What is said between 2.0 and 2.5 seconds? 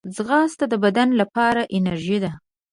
ده